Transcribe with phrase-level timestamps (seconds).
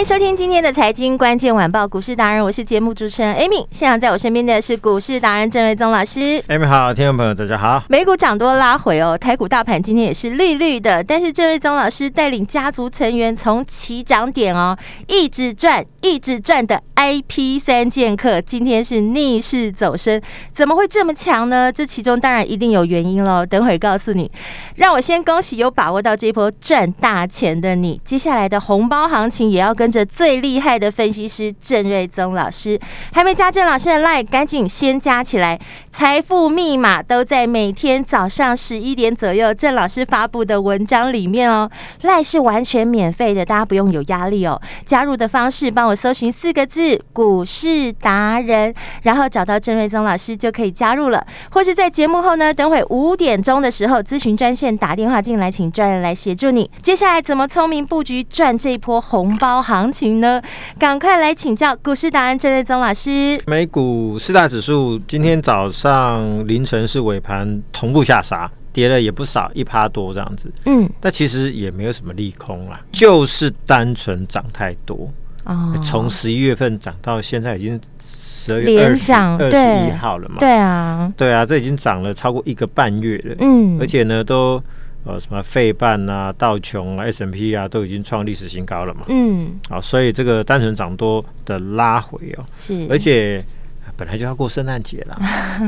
[0.00, 3.66] 迎收听今天的财经关键晚报股市达人，我是节目主持人 Amy。
[3.70, 6.42] 现场在我身边的是股市达人郑瑞宗老师。
[6.48, 7.84] Amy 好，听众朋友大家好。
[7.86, 14.74] 美股涨多拉回哦，台股大盘今天也是绿绿的，但是郑瑞宗老师带领家族成员从起涨点哦，
[15.06, 20.18] 一直赚，一直赚的 IP 三剑客，今天是逆势走升，
[20.54, 21.70] 怎么会这么强呢？
[21.70, 24.30] 这其中当然一定有原因喽，等会儿告诉你。
[24.76, 32.78] 让我先恭喜有把握到这一波赚大钱的你，接下来的红包行情也要跟着最厉害的分析师郑瑞宗老师，
[33.12, 35.58] 还没加郑老师的 LINE，赶紧先加起来。
[35.92, 41.68] 财富密码都在每天早上十一点左右郑老师发布的文章里面哦。
[42.02, 44.60] LINE 是完全免费的，大家不用有压力哦。
[44.86, 51.26] 加入的方式，帮我搜寻四个字“股市达人”，然后找到郑瑞宗老师就可以加入了。
[51.50, 56.70] 或是在节目后呢，等会五点钟的时候，咨询专线打电话进来，请专人来协助你。
[56.80, 60.18] 接下来怎么聪明布局赚这一波红包行情？
[60.18, 60.42] 呢，
[60.76, 63.40] 赶快来请教股市达人郑瑞宗老师。
[63.46, 70.52] 美股四大指数今天早上凌晨是尾盘同步下杀，跌了也不少，一趴多这样子。
[70.64, 75.08] 嗯，但其实也没有什么利空啦，就是单纯涨太多。
[75.44, 80.36] 哦，从十一月份涨到现在已经十二月二十二十一号了嘛？
[80.40, 83.36] 对啊，对啊，这已经涨了超过一个半月了。
[83.38, 84.60] 嗯，而且呢都。
[85.04, 89.00] 呃，什么费半啊、道琼啊、S M P 啊，都已经创历史新高了嘛？
[89.08, 93.42] 嗯，好，所以这个单纯涨多的拉回哦，是，而且
[93.96, 95.16] 本来就要过圣诞节了，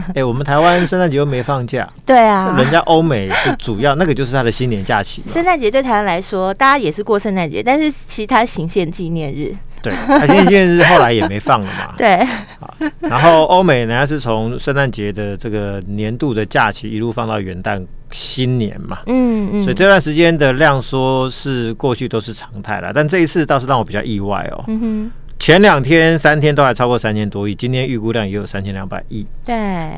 [0.08, 5.22] 哎、欸，我们台湾圣诞节又没放假，对啊，人家欧美是主要那个就是他的新年假期。
[5.26, 11.94] 圣诞节对台湾来说，大家也是过圣诞节，但是其他行宪纪念日，对，他行宪纪念日后来也没放了嘛？
[11.96, 12.22] 对，
[12.60, 17.82] 好，然后欧美人家是从圣诞节的这个年度的假期一路放到元旦。
[18.12, 24.64] 新年嘛，嗯嗯，所以这段时间的量缩是过去都是常态了，但这一次倒是让我比较意外哦。
[24.68, 29.26] 嗯哼，前两天三天都还超过三千多亿，今天预估量也有三千两百亿。
[29.44, 29.54] 对，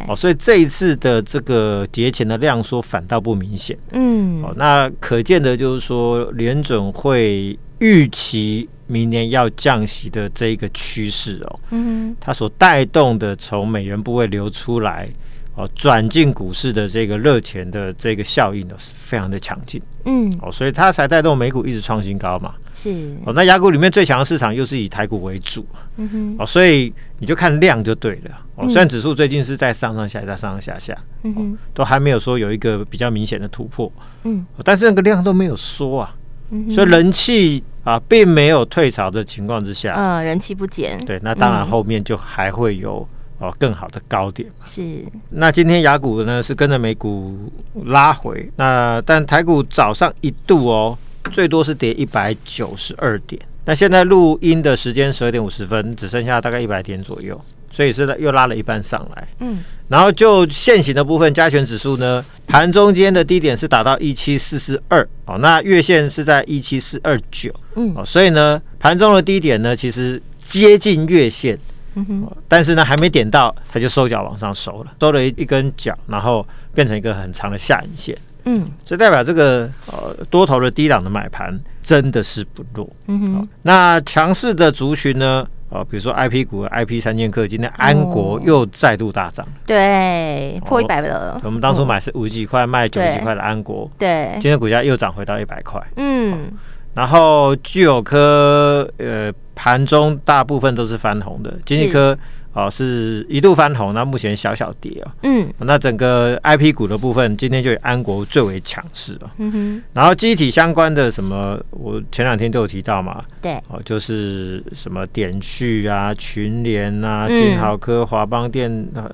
[0.08, 3.76] 哦，所以这一次的这个节前的量缩反倒不明显。
[3.92, 11.60] 嗯，哦，那可见的就是说联准会预期明年要降息的这一个趋势哦。
[11.70, 15.08] 嗯，它所带动的从美元部位流出来。
[15.56, 19.80] 哦，转进股市的这个热钱的这个效应呢，是非常的强劲。
[20.04, 22.54] 嗯，哦，所以它才带动美股一直创新高嘛。
[22.74, 23.14] 是。
[23.24, 25.64] 哦，那雅股里面最强的市场又是以台股为主。
[25.96, 26.36] 嗯哼。
[26.40, 28.36] 哦，所以你就看量就对了。
[28.56, 33.90] 哦，虽然指数最近是在上上下下、上上下下，嗯哼，都还没有说有一个比较明显的突破。
[34.24, 34.44] 嗯。
[34.64, 36.16] 但是那个量都没有缩啊。
[36.50, 36.68] 嗯。
[36.72, 40.98] 所以人气啊，并没有退潮的情况之下，嗯，人气不减。
[41.06, 43.08] 对，那当然后面就还会有。
[43.38, 44.82] 哦，更好的高点是。
[45.30, 47.52] 那今天雅股呢是跟着美股
[47.86, 50.96] 拉回，那但台股早上一度哦，
[51.30, 53.40] 最多是跌一百九十二点。
[53.64, 57.40] 那现在录音的时间十二点五十分，只剩下大概一百点左右，
[57.72, 59.28] 所以是又拉了一半上来。
[59.40, 67.50] 嗯，然后就现行的部分，加权指数呢，盘中间的低点是达到一七四四二哦，那月线是在一七四二九。
[67.76, 71.58] 嗯，哦，所以呢，盘中的低点呢，其实接近月线。
[71.94, 78.16] 嗯哼，但是呢，还没点到，它就收脚往上收了，收了一一根脚，然后变成一个很长的下影线。
[78.44, 82.88] 嗯，这代表这个呃多头的低档的买盘真的是不弱。
[83.06, 85.46] 嗯哼，那强势的族群呢？
[85.70, 91.40] 呃，比如说 I P 股、I P 三剑客，今天安国又再度大涨，哦，对，破一百了。
[91.42, 95.82] 我们当初买是五十几块，卖九十几块的安国，对，今天股价又涨回到一百块。
[95.96, 96.48] 嗯。
[96.94, 101.52] 然后具有科，呃，盘中大部分都是翻红的。
[101.64, 102.16] 经济科
[102.52, 105.10] 哦，是一度翻红，那目前小小跌哦。
[105.24, 109.30] 嗯，那整个 I P 股的部分，今天就以安国最为强势哦。
[109.38, 109.82] 嗯哼。
[109.92, 113.24] 然后机体相关的什么，我前两天都有提到嘛。
[113.42, 113.54] 对。
[113.68, 119.10] 哦，就是什么点序啊、群联啊、金豪科、华邦电啊，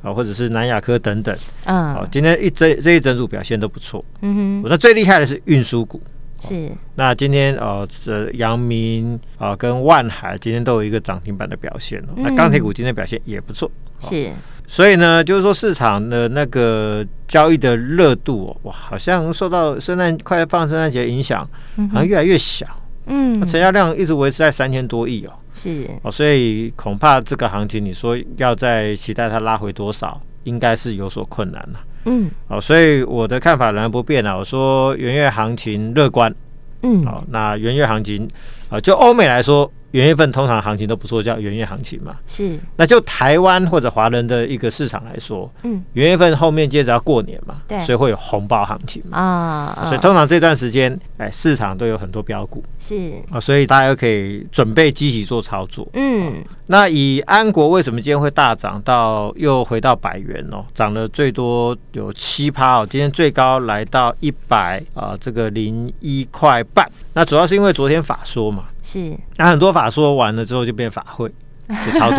[0.00, 1.36] 啊，或者是南亚科等等。
[1.64, 1.92] 嗯。
[1.92, 4.04] 好，今天一这这一整组表现都不错。
[4.20, 4.62] 嗯哼。
[4.62, 6.00] 我那最厉害的是运输股。
[6.40, 6.70] 是。
[6.94, 12.14] 那今天呃，这阳明啊跟万海今天都有一个涨停板的表现哦。
[12.16, 13.70] 那钢铁股今天表现也不错。
[14.00, 14.32] 是。
[14.68, 21.48] 所以呢，就是说市场的那个交易的热度哦，哇，好像受到圣诞快放圣诞节影响，
[21.92, 22.66] 好像越来越小。
[23.06, 25.32] 嗯，成交量一直维持在三千多亿哦。
[25.54, 31.80] 是哦，所以恐怕这个行情，你说要再期待它拉回多少，应该是有所困难了。
[32.06, 34.36] 嗯，哦，所以我的看法仍然不变啊。
[34.36, 36.34] 我说元月行情乐观。
[36.82, 38.28] 嗯，好，那元月行情
[38.70, 39.70] 啊，就欧美来说。
[39.92, 42.14] 元月份通常行情都不错，叫元月行情嘛。
[42.26, 49.16] 是，那就台湾或者华人的一个市场来说，嗯，元月份后面接着要过年嘛，对，所以会有红包行情嘛。
[49.16, 55.88] 啊，所以通常这段时间，哎，市场都有很多标股，是啊，所以大家可以准备积极做操作。
[55.94, 60.62] 嗯，那以安国为什么今天会大涨到又回到百元哦？
[60.74, 66.86] 涨了最多有七趴哦，今天最高来到一百啊，这个零一块半。
[67.14, 68.55] 那主要是因为昨天法说嘛。
[68.82, 71.28] 是，那很多法说完了之后就变法会，
[71.68, 72.16] 就超度，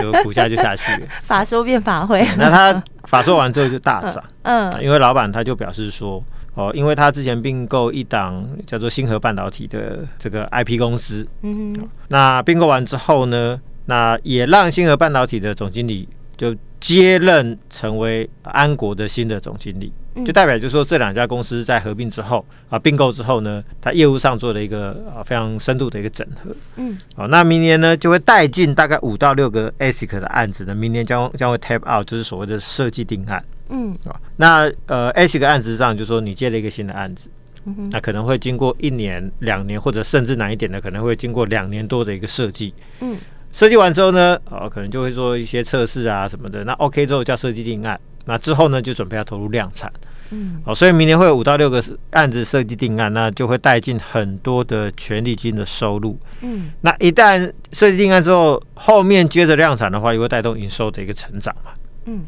[0.00, 1.06] 就股价就下去了。
[1.22, 6.22] 法说变法会，那他法说完之后就大涨， 嗯，因为老板他就表示说，
[6.54, 19.92] 哦，因为他之前并购一档叫做星河半导体的这个 IP 公司，嗯哼，那并购完之后呢，那也让星河半导体的总经理就接任成为安国的新的总经理。
[20.24, 26.54] 就代表就是说，这两家公司在合并之后啊，并购之后呢，它业务上做了一个啊非常深度的一个整合。
[26.76, 33.44] 嗯，好，那明年呢就会带进大概五到六个 ASIC 的案子呢，明年将将会 tap out，就是所谓的设计定案。
[33.70, 37.30] 嗯，啊，那呃 ASIC 案子上就是说你接了一个新的案子，
[37.90, 42.74] 那可能会经过一年、两年，或者甚至难一点的，可能会经过两年多的一个设计。
[43.00, 43.16] 嗯，
[43.54, 46.62] 设计完之后呢，哦，可能就会做一些测试啊什么的。
[46.64, 47.98] 那 OK 之后叫设计定案。
[48.26, 49.92] 那之后呢，就准备要投入量产，
[50.30, 61.72] 嗯，哦，所以明年会有五到六个案子设计定案，那就会带进很多的权利金的收入，嗯，那一旦设计定案之后，后面接着量产的话，也会带动营收的一个成长嘛，
[62.06, 62.24] 嗯，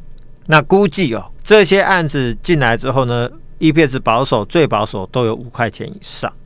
[0.49, 3.31] 那估计哦，这些案子进来之后呢
[3.61, 6.37] ，EPS 保守最保守都有五块钱以上，好，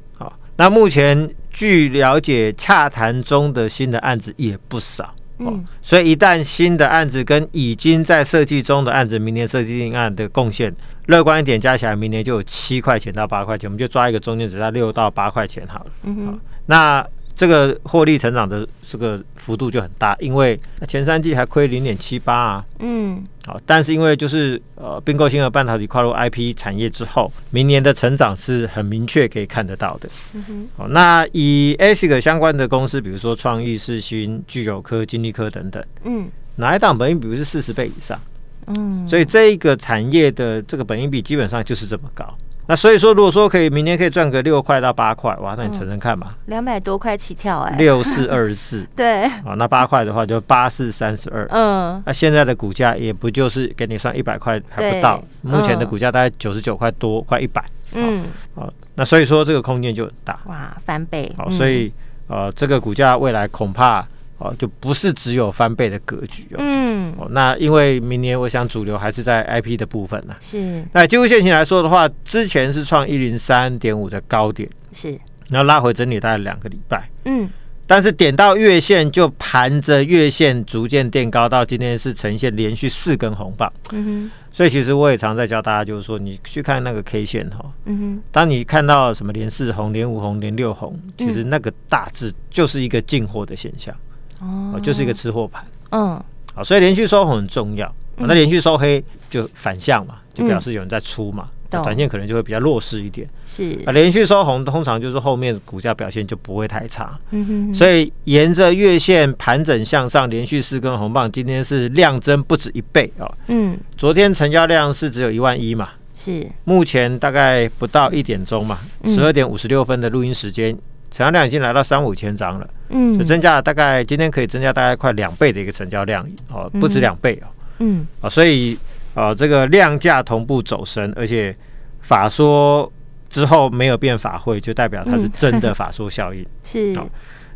[0.60, 5.14] 那目前据了解，洽谈中的新的案子也不少。
[5.38, 10.70] 嗯，所以一旦新的案子跟已经在设计中的案子，明年设计定案的贡献，
[11.06, 15.86] 乐观一点，加起来明年就有七块钱到八块钱，我们就抓一个中间值在六到八块钱好了。
[16.02, 17.06] 嗯哼，那。
[17.40, 22.64] 这个获利成长的这个幅度就很大，因为前三季还亏零点七八啊。
[22.80, 30.08] 嗯，好，但是因为就是呃并购星河半导体跨入 IP 产业之后，明年的成长是很明确可以看得到的。
[30.34, 38.20] 嗯哼，好，那以 ASIC 相关的公司，比如说创意、世新、聚友科、金立科等等，嗯，哪一档本益比是四十倍以上？
[38.66, 42.36] 嗯，所以这一个产业的这个本益比基本上就是这么高。
[42.70, 57.60] 那所以说，如果说可以明天可以赚个六块到八块，哇，那你乘乘看嘛，两百多块起跳哎，六四二十四， 对，啊，那八块的话就八四三十二，嗯，那现在的股价也不就是给你算一百块还不到，目前的股价大概九十九块多，快一百，
[57.94, 58.22] 嗯，
[58.54, 61.92] 啊，那所以说这个空间就很大，哇，翻倍，好，所以
[62.28, 64.06] 呃，这个股价未来恐怕。
[64.40, 66.56] 哦，就不是只有翻倍的格局哦。
[66.58, 70.34] 嗯，哦，那因为明年我想主流还是在 IP 的部分呢。
[70.40, 70.82] 是。
[70.92, 75.16] 那技术线型来说的话，之前是创一零三点五的高点，是。
[75.50, 77.08] 然后拉回整理大概两个礼拜。
[77.26, 77.48] 嗯。
[77.86, 83.70] 但是点到月线就盘着月线逐渐垫高，到今天是呈现连续四根红棒。
[83.92, 84.30] 嗯哼。
[84.52, 87.64] 所以其实我也常在教大家，就是说你去看那个 K 线哈。
[87.84, 88.22] 嗯哼。
[88.32, 93.94] 当你看到什么连四红、连五红、连六红，其实那个大致就是一个进货的现象。
[94.40, 96.22] 哦，就是一个吃货盘，嗯，
[96.54, 103.78] 好，所以连续收红很重要，嗯、那连续收黑就反向嘛，就表示有人在出嘛，嗯、短线可能就会比较弱势一点，是。
[103.84, 120.74] 啊，连续收红通常就是后面股价表现就不会太差，嗯哼哼，所以沿着月线盘整向上，连续四根红棒，今天是量增不止一倍哦，嗯，昨天成交量是只有一万一嘛，是，目前大概不到一点钟嘛，十二点五十六分的录音时间。
[121.10, 127.48] 成交量已经来到三五千张了，嗯，就增加了大概今天可以增加大概快两倍的一个成交量哦，不止两倍哦，
[127.78, 128.78] 嗯，啊，所以
[129.14, 131.54] 啊，这个量价同步走升，而且
[132.00, 132.90] 法说
[133.28, 136.96] 之后没有变法会，就代表它是真的法说效应， 是，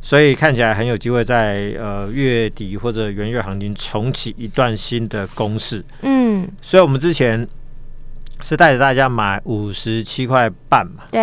[0.02, 7.48] 所以看起来很有机会在呃月底或者元月行情重启一段新的攻势，嗯，所以我们之前
[8.44, 11.20] 是带着大家买五十七块半嘛，对。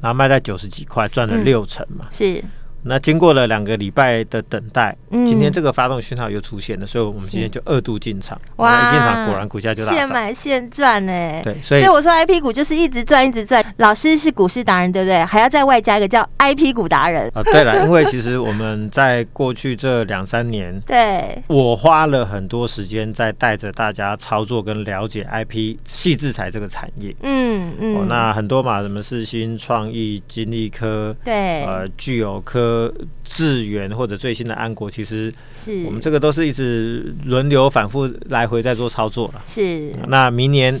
[0.00, 2.04] 然后卖在九十几块，赚了六成嘛。
[2.04, 2.44] 嗯、是，
[2.88, 8.40] 那经过了两个礼拜的等待，嗯今天这个发动讯号又出现了，所以我们今天就二度进场。
[8.56, 9.98] 哇一进场果然股价就大涨。
[9.98, 11.12] 现买现赚呢。
[11.44, 13.64] 对，所以所以我说 I P 股就是一直赚一直赚。
[13.76, 15.24] 老师是股市达人，对不对？
[15.24, 17.30] 还要再外加一个叫 I P 股达人。
[17.34, 27.14] 啊，对了，因为其实我们在过去这两三年， 对，我花了很多时间在带着大家操作跟了解 I P 矽智财这个产业。
[27.22, 32.77] 嗯嗯、哦，那很多嘛，什么世新、创意、金利科，对，呃，聚友科、
[33.24, 39.42] 智源或者最新的安国，其实是我们这个都是一直轮流反复来回在做操作了。
[39.46, 40.74] 是，那明年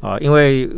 [0.00, 0.68] 啊、呃，因为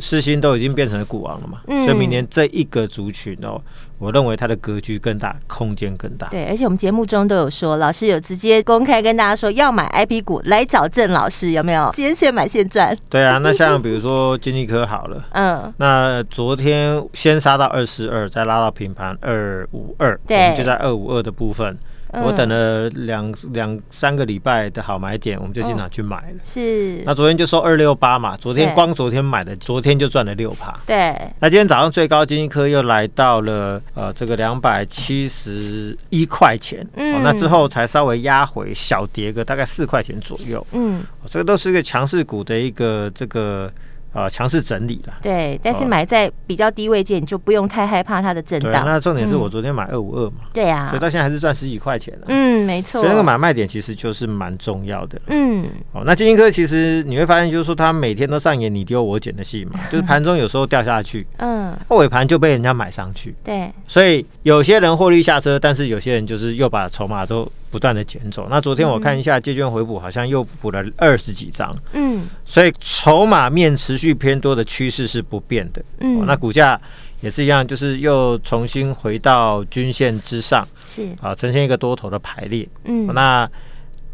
[0.00, 3.60] 世新都已经变成了股王了嘛，嗯、所以明年这一个族群哦，
[3.98, 6.28] 我认为它的格局更大，空间更大。
[6.28, 11.90] 对，而且我们节目中都有说，老师有直接公开跟大家说，要买 IP 股来找郑老师，有没有？
[11.94, 12.96] 今天现买现赚。
[13.08, 21.76] 对啊，那像比如说金立科好了， 嗯，那昨天先杀到二四二，再拉到平盘二五二，对，就在二五二的部分。
[22.24, 26.36] 我等了两两三个礼拜的好买点，我们就进场去买了。
[26.36, 30.74] 哦、是，那昨天就收二六八嘛，昨天光昨天买的，昨天就赚了六趴。
[30.86, 31.14] 对。
[31.40, 40.66] 那今天早上最高金一科又来到了呃这个两百七十一块钱，嗯、哦，那之后才稍微压回小跌个大概四块钱左右。
[40.72, 43.72] 嗯、哦，这个都是一个强势股的一个这个。
[44.16, 45.14] 啊，强势整理了。
[45.20, 48.84] 对，但是买在比较低位阶，你就不用太害怕它的震荡。
[48.86, 50.36] 那重点是我昨天买二五二嘛。
[50.52, 52.26] 对啊，所以到现在还是赚十几块钱了。
[52.28, 53.00] 嗯，没错。
[53.00, 55.20] 所以那个买卖点其实就是蛮重要的。
[55.26, 55.66] 嗯。
[55.92, 63.34] 哦，那金星科其实你会发现，就是说它每天都上演你丢我捡的戏嘛， 就是盘中有时候掉下去，嗯，尾盘就被人家买上去。
[63.44, 63.70] 对。
[63.86, 67.50] 所以有些人获利下车，但是有些人就是又把筹码都。
[67.76, 76.80] 不断的减走，那昨天我看一下借券回补，好像又补了二十几张，嗯，所以筹码面持续偏多的趋势是不变的，嗯，那股价
[77.20, 81.06] 也是一样，就是又重新回到均线之上，是。
[81.20, 83.46] 啊，呈现一个多头的排列，嗯，那。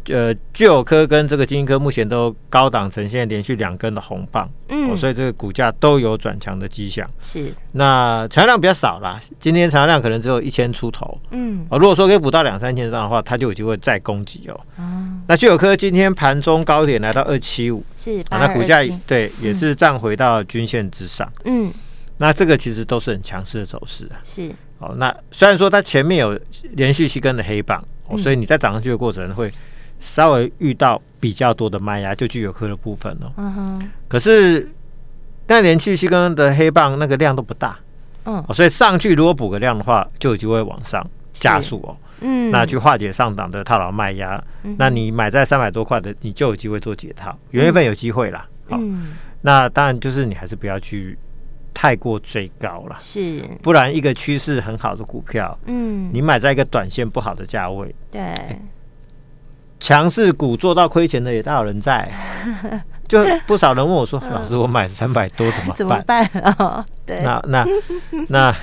[0.09, 7.09] 呃，聚友科跟这个金星科目前都高档呈现连续两根的红棒，嗯、哦，所以这个股价都有转强的迹象。
[7.21, 14.59] 是，那成交量比较少啦，今天成交量可能只有一千出头，嗯，哦，如果说可以补到两三千张的话，它就有机会再攻击哦。
[14.77, 21.71] 嗯、那聚友科今天盘中高点来到二七五，是，啊、那股价对也是站回到均线之上，嗯，
[22.17, 24.19] 那这个其实都是很强势的走势啊。
[24.25, 26.37] 是，哦，那虽然说它前面有
[26.71, 29.49] 连续七根的黑棒，哦，所以你在涨上去的过程会。
[30.03, 33.31] 稍微遇到比较多的卖压，就具有科的部分哦。
[33.37, 33.89] 嗯哼。
[34.09, 34.69] 可是
[35.47, 37.79] 那连续七根的黑棒那个量都不大，
[38.25, 38.43] 嗯。
[38.53, 41.95] 所以上去如果补个量的话，就有机会往上加速哦。
[42.19, 42.51] 嗯。
[42.51, 44.43] 那去化解上档的套牢卖压，
[44.77, 47.35] 那你买在三百多块的，你就有机会做解套。
[47.51, 48.45] 元月份有机会啦。
[48.67, 49.13] 嗯。
[49.41, 51.17] 那当然就是你还是不要去
[51.73, 53.41] 太过追高了，是。
[53.61, 58.21] 不然一个趋势很好的股票，嗯，你买在一个短线不好的价位，对。
[59.83, 62.09] 强势股做到亏钱的也大有人在，
[63.05, 66.85] 就不少人问我说：“老师，我买三百多怎么办？”怎么办啊？
[67.05, 67.67] 对，那那
[68.29, 68.55] 那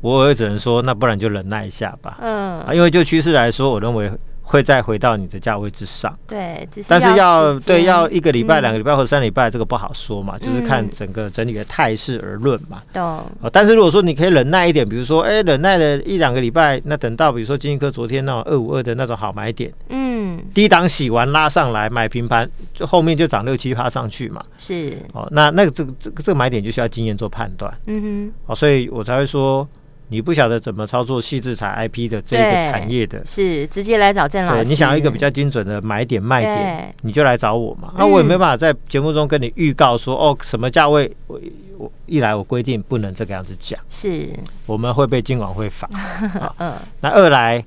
[0.00, 2.18] 我也只能说，那不然就忍耐一下吧。
[2.20, 4.10] 嗯，因为就趋势来说，我认为。
[4.48, 12.80] 会再回到你的价位之上，对，但是要对要一个礼拜、两个礼拜或者三礼拜，这个不好说嘛，就是看整个整体的态势而论嘛。
[12.92, 13.26] 懂。
[13.52, 20.05] 但是如果说你可以忍耐一点，比如说，哎，忍耐了一两个礼拜，那等到比如说金星科昨天那种二五二的那种好买点，嗯，
[20.52, 24.44] 低档洗完拉上来买平盘，就后面就涨六七趴上去嘛。
[24.58, 24.96] 是。
[25.12, 27.72] 哦，那那个这个这个这个买点就需要经验做判断。
[27.86, 28.32] 嗯哼。
[28.46, 29.66] 哦，所以我才会说。
[30.08, 34.62] 你不晓得怎么操作矽智财 IP 的这个产业的，是直接来找郑老师。
[34.62, 37.92] 对，你想要一个比较精准的买点卖点，你就来找我嘛。
[37.98, 41.40] 那我也没办法在节目中跟你预告说，哦，什么价位，我
[41.76, 44.28] 我一来我规定不能这个样子讲，是
[44.64, 45.90] 我们会被监管会罚。
[46.58, 47.64] 嗯，那二来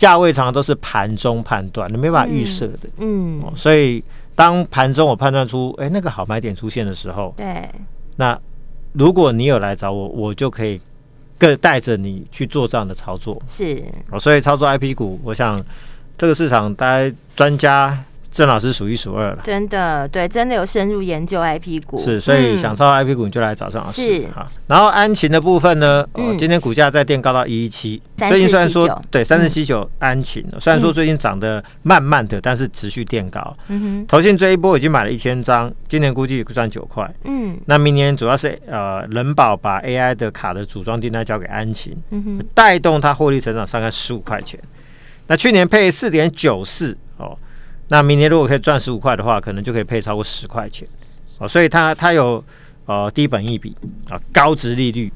[0.00, 2.88] 价位常常都是盘中判断，你没办法预设的。
[2.96, 4.02] 嗯，所以
[4.34, 7.68] 当盘中我判断出，哎，那个好买点出现的时候，对，
[8.16, 8.36] 那
[8.92, 10.80] 如果你有来找我，我就可以。
[11.40, 15.58] 更带着你去做这样的操作是哦，所以操作 IP 股，我想
[16.18, 17.98] 这个市场大家专家
[18.30, 19.38] 郑老师数一数二了。
[19.42, 21.98] 真的，对，真的有深入研究 IP 股。
[21.98, 24.22] 是，所以想操作 IP 股，你就来找郑老师。
[24.22, 33.56] 是好，然后安勤的部分呢，哦，今天股价在垫高到一一七，最近虽然说对三四七九安勤，虽然说最近涨得慢慢的，但是持续垫高。
[33.68, 37.12] 嗯哼，投信这一波已经买了一千张，今年估计赚九块。
[37.24, 44.60] 嗯，那明年主要是呃人保把 AI 的卡的组装订单交给安勤，嗯哼，带动它获利成长大概十五块钱。
[45.26, 47.36] 那去年配四点九四哦。
[47.92, 50.86] 那明年如果可以赚十五块的话，可能就可以配超过十块钱
[51.38, 52.42] 哦，所以它它有
[52.86, 53.76] 呃低本益比
[54.08, 55.12] 啊高值利率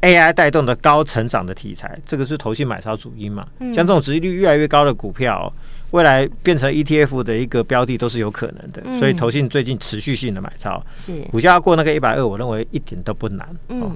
[0.00, 3.46] AI 带动的高成长的题材，这个是投信买超主因嘛？
[3.58, 5.52] 嗯、像这种值利率越来越高的股票，
[5.90, 8.82] 未来变成 ETF 的一个标的都是有可能的。
[8.86, 13.46] 嗯、所以投信最近持续性的买超，是股价要过那个一百二，我认为一点都不难。
[13.68, 13.92] 嗯，哦、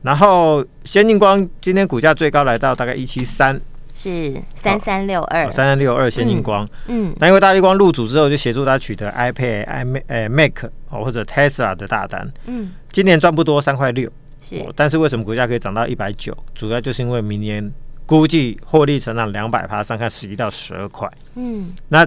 [0.00, 3.60] 然后先进光今天股价最高来到大概一七三。
[3.96, 6.68] 是三三六二，三三六二，先进光。
[6.86, 12.30] 嗯，那因为大力光入主之后，就协助他取得 iPad、iMac、呃 Mac 哦或者 Tesla 的大单。
[12.44, 14.08] 嗯，今年赚不多，三块六。
[14.40, 16.36] 是，但是为什么股价可以涨到一百九？
[16.54, 17.72] 主要就是因为明年
[18.04, 21.10] 估计获利成长两百趴，上看十一到十二块。
[21.34, 22.06] 嗯，那。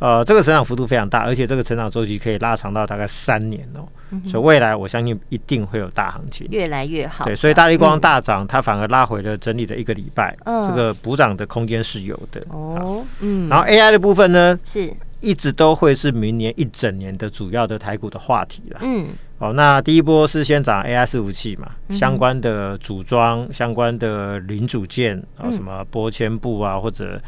[0.00, 7.24] 呃，这个成长幅度非常大，而且这个成长周期可以拉长到大概三年哦，嗯、所以未来我相信一定会有大行情，越来越好。
[7.24, 12.42] 对，所以大力光大涨，嗯、它反而拉回了整理的一个礼拜，嗯、这个补涨的空间是有的。
[12.48, 14.92] 哦，嗯，然后 AI 的部分呢，是。
[15.22, 18.80] 一直都会是明年一整年的主要的台股的话题了。
[18.82, 27.20] 嗯，哦，那第一波是先涨 AI 伺服器嘛，嗯、相关的组装、相关的零组件啊，什么玻纤布啊，或者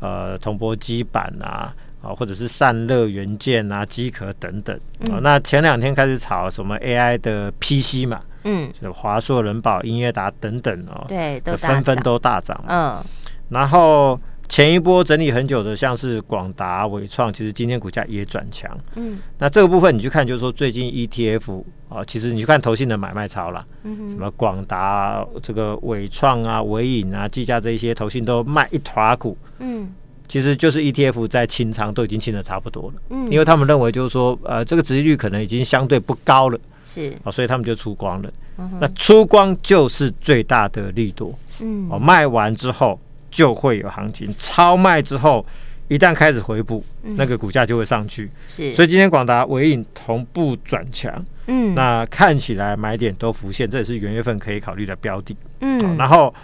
[0.00, 1.72] 呃铜箔基板啊。
[2.06, 4.78] 啊，或者是散热元件啊、机壳等等
[5.10, 5.18] 啊。
[5.22, 12.58] 那前两天开始炒什么 AI 的 PC 嘛，嗯，就华硕、仁宝、英业达等等哦，对，都纷纷都大涨。
[12.68, 13.04] 嗯，
[13.48, 18.70] 然后前一波整理很久的，像是广达、伟创，其实今天股价也转强。
[18.94, 29.36] 嗯，那这个部分你去看，就是说最近 ETF 啊，其实你去看投信的买卖潮了，嗯，什么广达、这个伟创啊、伟影啊、技嘉这一些投信都卖一坨股。
[29.58, 29.92] 嗯。
[30.28, 38.32] 其实就是 ETF 在清仓都已经清的差不多了，嗯，因为他们认为就是说，呃，这个值利率可能已经相对不高了，是，哦，所以他们就出光了。
[38.58, 42.98] 嗯、那出光就是最大的利多，嗯，哦，卖完之后
[43.30, 45.44] 就会有行情，超卖之后
[45.88, 48.74] 一旦开始回补，嗯、那个股价就会上去，是。
[48.74, 56.34] 所以今天广达、尾影同步转强，嗯，那看起来买点都浮现，这也是元月份可以考虑的标的，嗯，哦、然后。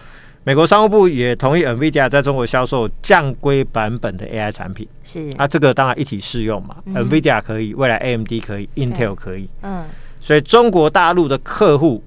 [0.44, 5.32] 美国商务部也同意 NVIDIA 在中国销售降规版本的 AI 产品，是。
[5.36, 9.84] 啊，这个当然一体适用嘛、嗯、，NVIDIA 可以，未来 AMD 可以，Intel 可以，嗯，
[10.20, 12.02] 所以中国大陆的客户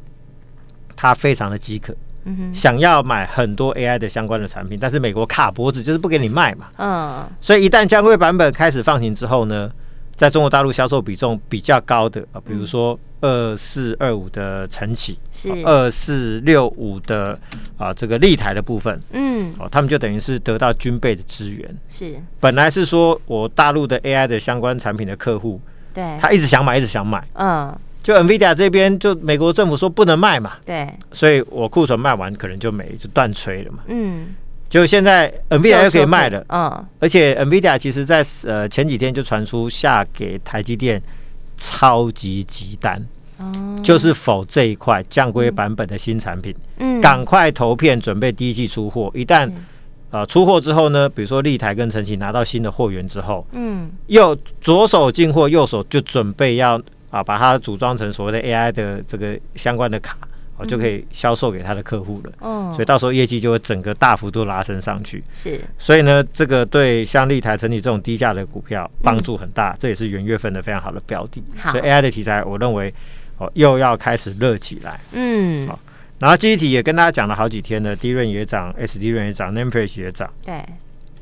[0.97, 1.95] 他非常的饥渴，
[2.53, 9.71] 想要买很多 AI 的相关的产品，但是美国卡脖子就是不给你卖嘛，嗯，所以一旦降规版本开始放行之后呢，
[10.15, 15.49] 在中国大陆销售比重比较高的啊，比如说二四二五的晨起，是。
[15.65, 17.37] 二四六五的
[17.77, 21.77] 啊这个立台的部分，嗯，哦，他们就等于是得到军备的支援。
[21.87, 25.59] 是，本来是说我大陆的 AI 的相关产品的客户，
[25.93, 34.35] 对，他一直想买，一直想买，嗯，就 NVIDIA 这边就美国政府说不能卖嘛，对，所以我库存卖完可能就没就断炊了嘛，嗯。
[34.67, 41.01] 就现在，NVIDIA 又可以卖了，嗯，而且 NVIDIA 其实在呃前几天就传出下给台积电
[41.55, 43.01] 超级急单，
[43.37, 49.49] 哦，就是否这一块降规版本的新产品，嗯，赶快投片准备第一季出货，一旦
[50.09, 60.17] 呃出货之后呢，比如说立台跟晨起拿到新的货源之后，嗯，又左手进货，右手就准备要啊把它组装成所谓的 AI 的这个相关的卡。
[60.57, 62.31] 哦，就可以销售给他的客户了。
[62.39, 65.21] 嗯，所以到时候业绩就会整个大幅度拉升上去。
[65.33, 71.43] 是，所以呢，这个对像立台、晨起这种低价的股票帮助很大，嗯、这也是元月份的非常好的标的。
[71.57, 72.93] 好，所以 AI 的题材，我认为
[73.37, 74.97] 哦又要开始热起来。
[75.11, 75.77] 嗯，好，
[76.19, 80.31] 然后记忆体也跟大家讲了好几天了，DRAM 也涨，SDRAM 也涨 n a m f r a s h 也涨。
[80.45, 80.63] 对，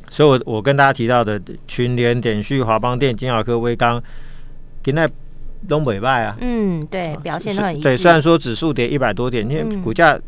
[0.09, 4.03] 所以我我跟大家提到的群联、点旭、华邦电、金豪科、威刚，
[4.85, 5.09] 现在。
[5.67, 7.95] 东北外啊，嗯，对，表现都很对。
[7.97, 10.19] 虽然说指数跌一百多点，因为股价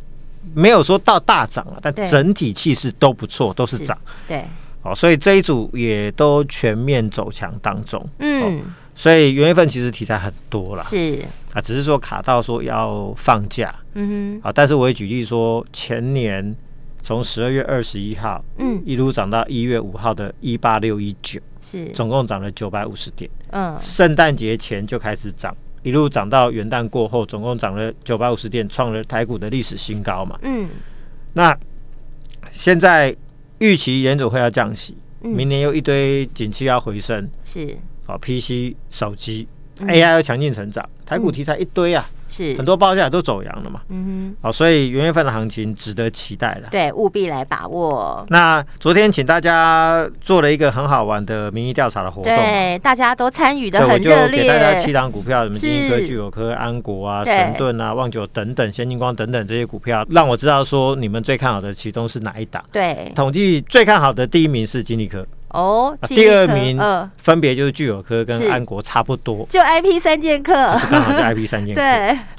[0.53, 3.97] 没有说到大涨啊，但整体气势都不错，都是涨。
[4.27, 4.45] 对，
[4.83, 8.03] 哦，所以这一组也都全面走强当中。
[8.19, 8.61] 嗯，
[8.95, 11.19] 所以元月份其实题材很多啦，是
[11.53, 13.73] 啊，只是说卡到说要放假。
[13.93, 16.55] 嗯哼，啊，但是我也举例说，前年
[17.01, 21.39] 从十二月二十一号，嗯，一路涨到一月五号的一八六一九。
[21.65, 23.29] 是，总共涨了九百五十点。
[23.49, 30.37] 嗯，圣诞节前就开始涨，一路涨到元旦过后，总共涨了九百五十点，创了台股的历史新高嘛。
[30.43, 30.69] 嗯，
[31.33, 31.57] 那
[32.51, 33.15] 现在
[33.57, 37.75] 预期联准会要降息，嗯、明年又一堆景气要回升，是，
[38.05, 39.47] 好，PC 手机、
[39.79, 42.05] 嗯、AI 要强劲成长，台股题材一堆啊。
[42.27, 42.55] 是。
[42.55, 48.25] 很多报价都走阳了嘛，嗯哼，好，所以元月份的行情值得期待了，对，务必来把握。
[48.29, 54.41] 那昨天请大家做了一个很好玩的民意调查的活动，对，大家都参与的很热烈。
[54.43, 62.63] 给大家七档股票，什么晶心科、聚友科、安国啊、神盾啊、旺九等等、先进光等等这些股票，让我知道说你们最看好的其中是哪一档。
[62.71, 71.79] 对，统计最看好的第一名是金利科，哦，第二名呃，分别就是聚友科跟安国差不多，就 IP 三剑客，刚好就 IP 三剑客。
[71.81, 71.87] 对，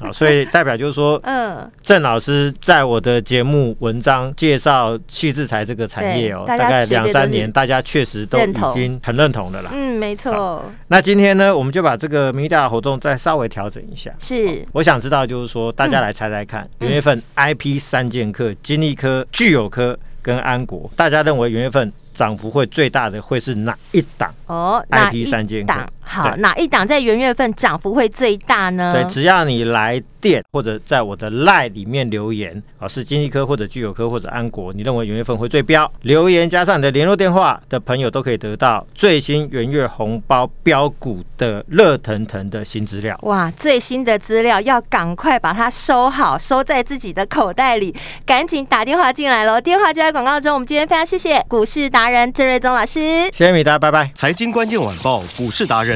[0.07, 9.71] 啊，所以代表就是说， 嗯，郑老师在我的节目文章介绍气质材这个产业哦，大概两三年，大家确实都已经很认同的啦。
[9.73, 10.63] 嗯，没错。
[10.89, 14.11] 那今天呢，我们就把这个迷大活动再稍微调整一下。
[14.19, 24.35] 是，我想知道就是说，大家来猜猜看，元月份 IP 三剑客、金丽科、聚友科跟安国，大家认为元月份涨幅会最大的会是哪一档？
[24.47, 25.73] 哦，IP 三剑客。
[26.09, 28.93] 好，哪一档在元月份涨幅会最大呢？
[28.95, 35.91] 对，只要你来电或者在我的 LINE 里面留言，啊，是经济科或者聚友科或者安国，你认为元月份会最标？
[36.03, 43.19] 留言加上你的联络电话的朋友都可以得到最新元月红包标股的热腾腾的新资料。
[43.23, 47.93] 哇，最新的资料要赶快把它收好，收在自己的口袋里，
[48.25, 49.61] 赶紧打电话进来喽！
[49.61, 50.55] 电话就在广告中。
[50.55, 54.11] 我们今天非常谢谢股市达人郑瑞宗老师，谢谢米达，拜拜。
[54.15, 55.96] 财经关键晚报股市达人。